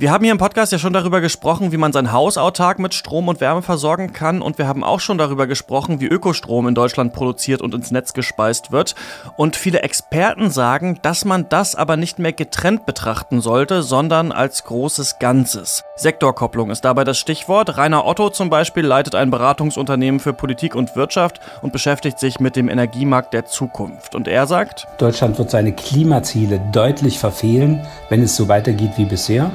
[0.00, 2.94] Wir haben hier im Podcast ja schon darüber gesprochen, wie man sein Haus autark mit
[2.94, 4.42] Strom und Wärme versorgen kann.
[4.42, 8.12] Und wir haben auch schon darüber gesprochen, wie Ökostrom in Deutschland produziert und ins Netz
[8.12, 8.94] gespeist wird.
[9.36, 14.62] Und viele Experten sagen, dass man das aber nicht mehr getrennt betrachten sollte, sondern als
[14.62, 15.82] großes Ganzes.
[15.96, 17.76] Sektorkopplung ist dabei das Stichwort.
[17.76, 22.54] Rainer Otto zum Beispiel leitet ein Beratungsunternehmen für Politik und Wirtschaft und beschäftigt sich mit
[22.54, 24.14] dem Energiemarkt der Zukunft.
[24.14, 29.50] Und er sagt, Deutschland wird seine Klimaziele deutlich verfehlen, wenn es so weitergeht wie bisher.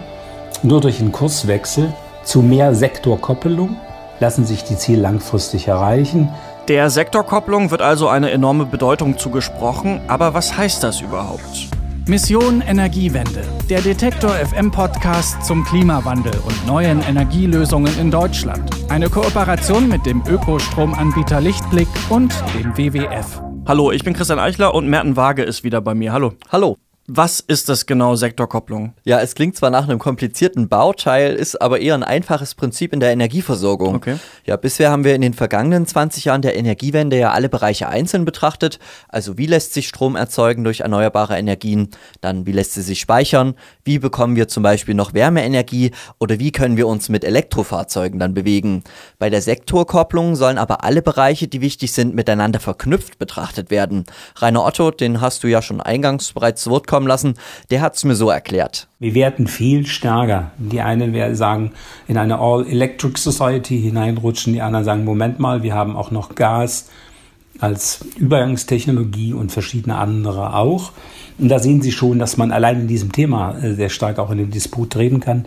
[0.64, 3.76] Nur durch einen Kurswechsel zu mehr Sektorkoppelung
[4.22, 6.30] lassen sich die Ziele langfristig erreichen.
[6.70, 11.68] Der Sektorkopplung wird also eine enorme Bedeutung zugesprochen, aber was heißt das überhaupt?
[12.08, 18.70] Mission Energiewende, der Detektor FM Podcast zum Klimawandel und neuen Energielösungen in Deutschland.
[18.90, 23.42] Eine Kooperation mit dem Ökostromanbieter Lichtblick und dem WWF.
[23.66, 26.14] Hallo, ich bin Christian Eichler und Merten Waage ist wieder bei mir.
[26.14, 26.34] Hallo.
[26.52, 26.78] Hallo.
[27.08, 28.94] Was ist das genau, Sektorkopplung?
[29.04, 33.02] Ja, es klingt zwar nach einem komplizierten Bauteil, ist aber eher ein einfaches Prinzip in
[33.02, 33.96] der Energieversorgung.
[33.96, 34.20] Okay.
[34.46, 38.24] Ja, bisher haben wir in den vergangenen 20 Jahren der Energiewende ja alle Bereiche einzeln
[38.24, 38.80] betrachtet.
[39.10, 41.90] Also wie lässt sich Strom erzeugen durch erneuerbare Energien?
[42.22, 43.56] Dann wie lässt sie sich speichern?
[43.84, 45.92] Wie bekommen wir zum Beispiel noch Wärmeenergie?
[46.22, 48.82] Oder wie können wir uns mit Elektrofahrzeugen dann bewegen?
[49.20, 54.06] Bei der Sektorkopplung sollen aber alle Bereiche, die wichtig sind, miteinander verknüpft betrachtet werden.
[54.38, 57.34] Rainer Otto, den hast du ja schon eingangs bereits zu Wort kommen lassen,
[57.72, 58.88] der hat es mir so erklärt.
[59.00, 60.52] Wir werden viel stärker.
[60.60, 61.72] Die einen werden sagen,
[62.08, 66.90] in eine All-Electric Society hineinrutschen, die anderen sagen, Moment mal, wir haben auch noch Gas
[67.58, 70.92] als Übergangstechnologie und verschiedene andere auch.
[71.40, 74.30] Und da sehen Sie schon, dass man allein in diesem Thema äh, sehr stark auch
[74.30, 75.46] in den Disput treten kann.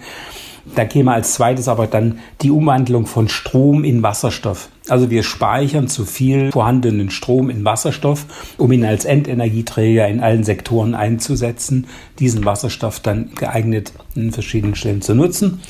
[0.75, 4.69] Da käme als zweites aber dann die Umwandlung von Strom in Wasserstoff.
[4.89, 8.27] Also wir speichern zu viel vorhandenen Strom in Wasserstoff,
[8.59, 11.87] um ihn als Endenergieträger in allen Sektoren einzusetzen,
[12.19, 15.61] diesen Wasserstoff dann geeignet in verschiedenen Stellen zu nutzen.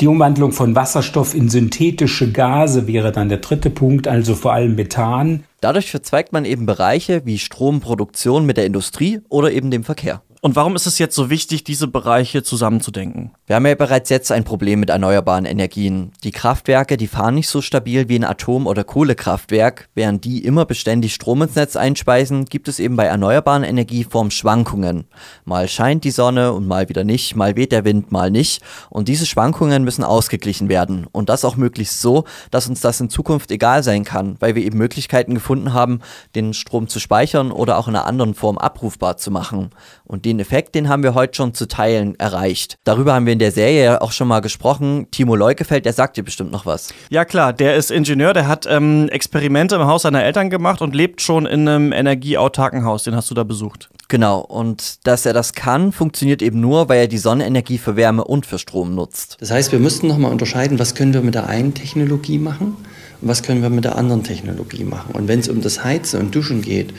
[0.00, 4.76] Die Umwandlung von Wasserstoff in synthetische Gase wäre dann der dritte Punkt, also vor allem
[4.76, 5.42] Methan.
[5.60, 10.22] Dadurch verzweigt man eben Bereiche wie Stromproduktion mit der Industrie oder eben dem Verkehr.
[10.40, 13.32] Und warum ist es jetzt so wichtig, diese Bereiche zusammenzudenken?
[13.46, 16.12] Wir haben ja bereits jetzt ein Problem mit erneuerbaren Energien.
[16.22, 19.88] Die Kraftwerke, die fahren nicht so stabil wie ein Atom- oder Kohlekraftwerk.
[19.94, 25.06] Während die immer beständig Strom ins Netz einspeisen, gibt es eben bei erneuerbaren Energieformen Schwankungen.
[25.44, 28.62] Mal scheint die Sonne und mal wieder nicht, mal weht der Wind, mal nicht.
[28.90, 31.08] Und diese Schwankungen müssen ausgeglichen werden.
[31.10, 34.62] Und das auch möglichst so, dass uns das in Zukunft egal sein kann, weil wir
[34.62, 35.98] eben Möglichkeiten gefunden haben,
[36.36, 39.70] den Strom zu speichern oder auch in einer anderen Form abrufbar zu machen.
[40.04, 42.76] Und den Effekt, den haben wir heute schon zu Teilen erreicht.
[42.84, 45.06] Darüber haben wir in der Serie ja auch schon mal gesprochen.
[45.10, 46.92] Timo Leukefeld, der sagt dir bestimmt noch was.
[47.10, 50.94] Ja klar, der ist Ingenieur, der hat ähm, Experimente im Haus seiner Eltern gemacht und
[50.94, 53.04] lebt schon in einem energieautarken Haus.
[53.04, 53.88] Den hast du da besucht.
[54.08, 58.24] Genau, und dass er das kann, funktioniert eben nur, weil er die Sonnenenergie für Wärme
[58.24, 59.36] und für Strom nutzt.
[59.40, 62.76] Das heißt, wir müssten nochmal unterscheiden, was können wir mit der einen Technologie machen
[63.20, 65.14] und was können wir mit der anderen Technologie machen.
[65.14, 66.94] Und wenn es um das Heizen und Duschen geht,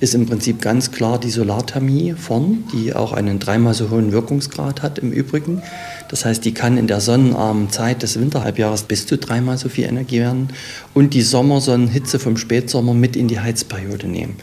[0.00, 4.82] ist im Prinzip ganz klar die Solarthermie vorn, die auch einen dreimal so hohen Wirkungsgrad
[4.82, 5.62] hat im Übrigen.
[6.08, 9.84] Das heißt, die kann in der sonnenarmen Zeit des Winterhalbjahres bis zu dreimal so viel
[9.84, 10.48] Energie werden
[10.94, 14.36] und die Sommersonnenhitze vom Spätsommer mit in die Heizperiode nehmen.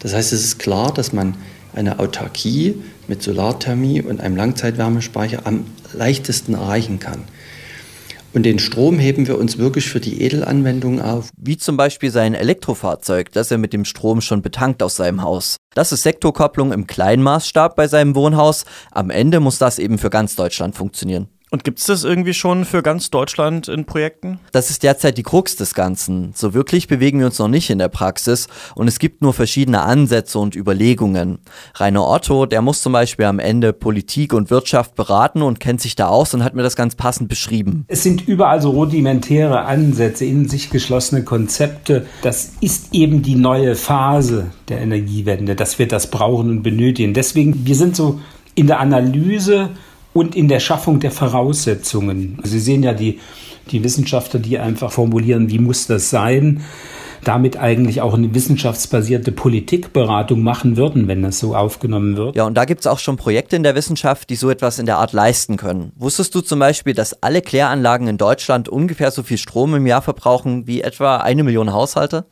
[0.00, 1.36] Das heißt, es ist klar, dass man
[1.74, 2.74] eine Autarkie
[3.06, 7.24] mit Solarthermie und einem Langzeitwärmespeicher am leichtesten erreichen kann.
[8.34, 11.30] Und den Strom heben wir uns wirklich für die Edelanwendungen auf.
[11.36, 15.56] Wie zum Beispiel sein Elektrofahrzeug, das er mit dem Strom schon betankt aus seinem Haus.
[15.74, 18.64] Das ist Sektorkopplung im kleinen Maßstab bei seinem Wohnhaus.
[18.90, 21.28] Am Ende muss das eben für ganz Deutschland funktionieren.
[21.54, 24.40] Und gibt es das irgendwie schon für ganz Deutschland in Projekten?
[24.50, 26.32] Das ist derzeit die Krux des Ganzen.
[26.34, 29.82] So wirklich bewegen wir uns noch nicht in der Praxis und es gibt nur verschiedene
[29.82, 31.38] Ansätze und Überlegungen.
[31.76, 35.94] Rainer Otto, der muss zum Beispiel am Ende Politik und Wirtschaft beraten und kennt sich
[35.94, 37.84] da aus und hat mir das ganz passend beschrieben.
[37.86, 42.04] Es sind überall so rudimentäre Ansätze, in sich geschlossene Konzepte.
[42.22, 47.14] Das ist eben die neue Phase der Energiewende, dass wir das brauchen und benötigen.
[47.14, 48.18] Deswegen, wir sind so
[48.56, 49.70] in der Analyse
[50.14, 52.38] und in der Schaffung der Voraussetzungen.
[52.44, 53.20] Sie sehen ja die,
[53.70, 56.62] die Wissenschaftler, die einfach formulieren, wie muss das sein,
[57.24, 62.36] damit eigentlich auch eine wissenschaftsbasierte Politikberatung machen würden, wenn das so aufgenommen wird.
[62.36, 64.86] Ja, und da gibt es auch schon Projekte in der Wissenschaft, die so etwas in
[64.86, 65.92] der Art leisten können.
[65.96, 70.02] Wusstest du zum Beispiel, dass alle Kläranlagen in Deutschland ungefähr so viel Strom im Jahr
[70.02, 72.26] verbrauchen wie etwa eine Million Haushalte?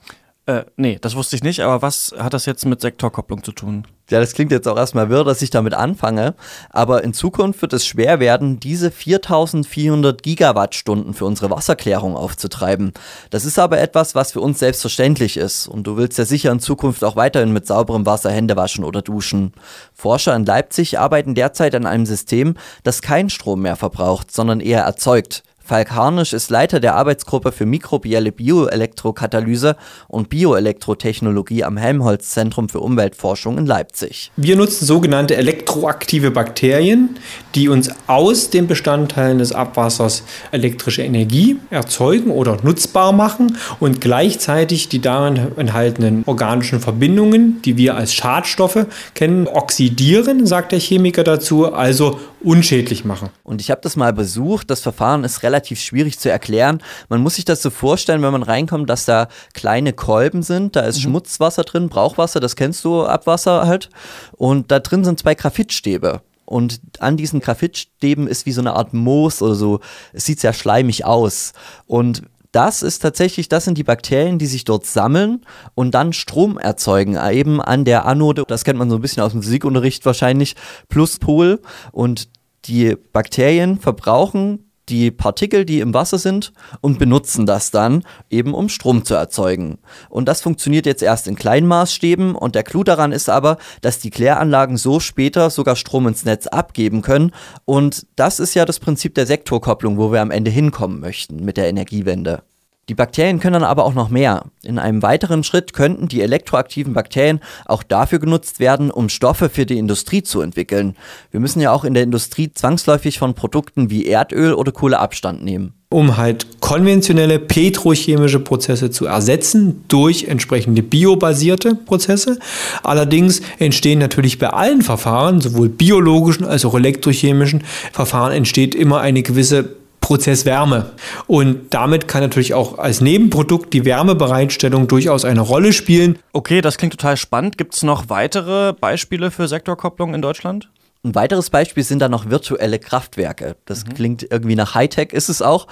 [0.46, 3.86] Äh, nee, das wusste ich nicht, aber was hat das jetzt mit Sektorkopplung zu tun?
[4.12, 6.34] Ja, das klingt jetzt auch erstmal wirr, dass ich damit anfange,
[6.68, 12.92] aber in Zukunft wird es schwer werden, diese 4400 Gigawattstunden für unsere Wasserklärung aufzutreiben.
[13.30, 16.60] Das ist aber etwas, was für uns selbstverständlich ist und du willst ja sicher in
[16.60, 19.54] Zukunft auch weiterhin mit sauberem Wasser Hände waschen oder duschen.
[19.94, 24.82] Forscher in Leipzig arbeiten derzeit an einem System, das keinen Strom mehr verbraucht, sondern eher
[24.82, 25.42] erzeugt.
[25.72, 29.76] Falk Harnisch ist Leiter der Arbeitsgruppe für mikrobielle Bioelektrokatalyse
[30.06, 34.30] und Bioelektrotechnologie am Helmholtz-Zentrum für Umweltforschung in Leipzig.
[34.36, 37.16] Wir nutzen sogenannte elektroaktive Bakterien,
[37.54, 44.90] die uns aus den Bestandteilen des Abwassers elektrische Energie erzeugen oder nutzbar machen und gleichzeitig
[44.90, 48.84] die darin enthaltenen organischen Verbindungen, die wir als Schadstoffe
[49.14, 53.30] kennen, oxidieren, sagt der Chemiker dazu, also unschädlich machen.
[53.42, 54.68] Und ich habe das mal besucht.
[54.68, 56.82] Das Verfahren ist relativ schwierig zu erklären.
[57.08, 60.76] Man muss sich das so vorstellen, wenn man reinkommt, dass da kleine Kolben sind.
[60.76, 61.02] Da ist mhm.
[61.02, 63.90] Schmutzwasser drin, Brauchwasser, das kennst du, Abwasser halt.
[64.32, 66.22] Und da drin sind zwei Graphitstäbe.
[66.44, 69.80] Und an diesen Graphitstäben ist wie so eine Art Moos oder so.
[70.12, 71.52] Es sieht sehr schleimig aus.
[71.86, 72.22] Und
[72.52, 77.16] das ist tatsächlich, das sind die Bakterien, die sich dort sammeln und dann Strom erzeugen,
[77.16, 78.44] eben an der Anode.
[78.46, 80.54] Das kennt man so ein bisschen aus dem Physikunterricht wahrscheinlich,
[80.90, 81.60] Pluspol.
[81.92, 82.28] Und
[82.66, 88.68] die Bakterien verbrauchen die Partikel, die im Wasser sind, und benutzen das dann eben, um
[88.68, 89.78] Strom zu erzeugen.
[90.10, 93.98] Und das funktioniert jetzt erst in kleinen Maßstäben und der Clou daran ist aber, dass
[93.98, 97.32] die Kläranlagen so später sogar Strom ins Netz abgeben können.
[97.64, 101.56] Und das ist ja das Prinzip der Sektorkopplung, wo wir am Ende hinkommen möchten mit
[101.56, 102.42] der Energiewende.
[102.88, 104.46] Die Bakterien können dann aber auch noch mehr.
[104.64, 109.66] In einem weiteren Schritt könnten die elektroaktiven Bakterien auch dafür genutzt werden, um Stoffe für
[109.66, 110.96] die Industrie zu entwickeln.
[111.30, 115.44] Wir müssen ja auch in der Industrie zwangsläufig von Produkten wie Erdöl oder Kohle Abstand
[115.44, 115.74] nehmen.
[115.90, 122.40] Um halt konventionelle petrochemische Prozesse zu ersetzen durch entsprechende biobasierte Prozesse.
[122.82, 127.62] Allerdings entstehen natürlich bei allen Verfahren, sowohl biologischen als auch elektrochemischen
[127.92, 130.90] Verfahren, entsteht immer eine gewisse Prozesswärme.
[131.26, 136.18] Und damit kann natürlich auch als Nebenprodukt die Wärmebereitstellung durchaus eine Rolle spielen.
[136.34, 137.56] Okay, das klingt total spannend.
[137.56, 140.68] Gibt es noch weitere Beispiele für Sektorkopplung in Deutschland?
[141.04, 143.56] Ein weiteres Beispiel sind da noch virtuelle Kraftwerke.
[143.64, 143.94] Das mhm.
[143.94, 145.66] klingt irgendwie nach Hightech, ist es auch.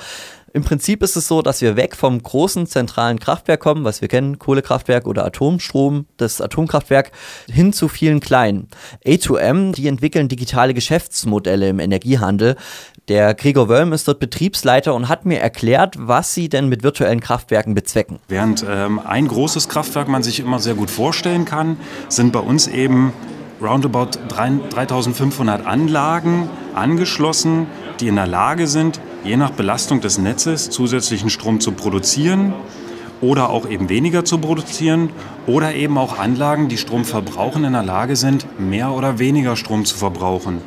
[0.52, 4.08] Im Prinzip ist es so, dass wir weg vom großen zentralen Kraftwerk kommen, was wir
[4.08, 7.12] kennen, Kohlekraftwerk oder Atomstrom, das Atomkraftwerk,
[7.48, 8.66] hin zu vielen kleinen.
[9.06, 12.56] A2M, die entwickeln digitale Geschäftsmodelle im Energiehandel.
[13.06, 17.20] Der Gregor Wölm ist dort Betriebsleiter und hat mir erklärt, was sie denn mit virtuellen
[17.20, 18.18] Kraftwerken bezwecken.
[18.26, 21.76] Während ähm, ein großes Kraftwerk man sich immer sehr gut vorstellen kann,
[22.08, 23.12] sind bei uns eben
[23.60, 27.66] roundabout 3500 Anlagen angeschlossen,
[28.00, 32.54] die in der Lage sind, je nach Belastung des Netzes zusätzlichen Strom zu produzieren
[33.20, 35.10] oder auch eben weniger zu produzieren
[35.46, 39.84] oder eben auch Anlagen, die Strom verbrauchen, in der Lage sind, mehr oder weniger Strom
[39.84, 40.62] zu verbrauchen.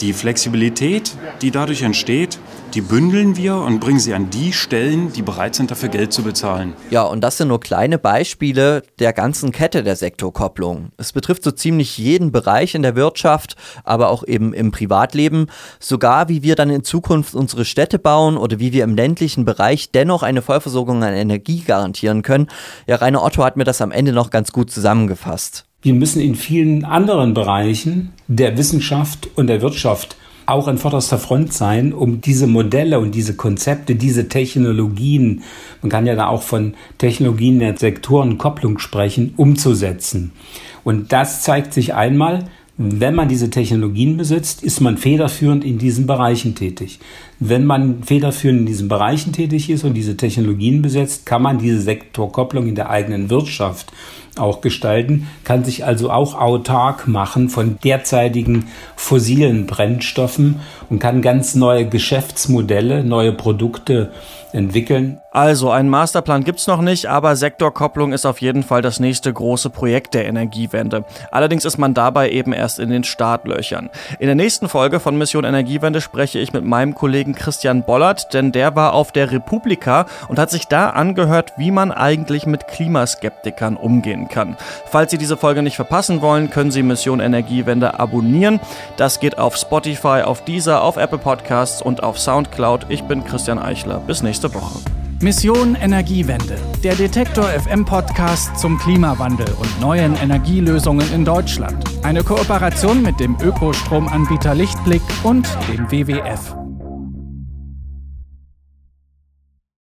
[0.00, 2.38] Die Flexibilität, die dadurch entsteht,
[2.74, 6.22] die bündeln wir und bringen sie an die Stellen, die bereit sind, dafür Geld zu
[6.22, 6.72] bezahlen.
[6.90, 10.92] Ja, und das sind nur kleine Beispiele der ganzen Kette der Sektorkopplung.
[10.96, 15.46] Es betrifft so ziemlich jeden Bereich in der Wirtschaft, aber auch eben im Privatleben,
[15.80, 19.90] sogar wie wir dann in Zukunft unsere Städte bauen oder wie wir im ländlichen Bereich
[19.90, 22.48] dennoch eine Vollversorgung an Energie garantieren können.
[22.86, 25.66] Ja, Rainer Otto hat mir das am Ende noch ganz gut zusammengefasst.
[25.82, 30.16] Wir müssen in vielen anderen Bereichen der Wissenschaft und der Wirtschaft
[30.46, 35.42] auch an vorderster Front sein, um diese Modelle und diese Konzepte, diese Technologien,
[35.80, 40.32] man kann ja da auch von Technologien der Sektorenkopplung sprechen, umzusetzen.
[40.84, 42.46] Und das zeigt sich einmal,
[42.78, 46.98] wenn man diese Technologien besitzt, ist man federführend in diesen Bereichen tätig.
[47.44, 51.80] Wenn man federführend in diesen Bereichen tätig ist und diese Technologien besetzt, kann man diese
[51.80, 53.92] Sektorkopplung in der eigenen Wirtschaft
[54.38, 61.56] auch gestalten, kann sich also auch autark machen von derzeitigen fossilen Brennstoffen und kann ganz
[61.56, 64.12] neue Geschäftsmodelle, neue Produkte
[64.52, 65.18] entwickeln.
[65.30, 69.70] Also, einen Masterplan gibt's noch nicht, aber Sektorkopplung ist auf jeden Fall das nächste große
[69.70, 71.04] Projekt der Energiewende.
[71.30, 73.88] Allerdings ist man dabei eben erst in den Startlöchern.
[74.18, 78.52] In der nächsten Folge von Mission Energiewende spreche ich mit meinem Kollegen Christian Bollert, denn
[78.52, 83.76] der war auf der Republika und hat sich da angehört, wie man eigentlich mit Klimaskeptikern
[83.76, 84.56] umgehen kann.
[84.86, 88.60] Falls Sie diese Folge nicht verpassen wollen, können Sie Mission Energiewende abonnieren.
[88.96, 92.86] Das geht auf Spotify, auf Deezer, auf Apple Podcasts und auf Soundcloud.
[92.88, 94.00] Ich bin Christian Eichler.
[94.06, 94.78] Bis nächste Woche.
[95.22, 101.84] Mission Energiewende, der Detektor FM Podcast zum Klimawandel und neuen Energielösungen in Deutschland.
[102.02, 106.61] Eine Kooperation mit dem Ökostromanbieter Lichtblick und dem WWF.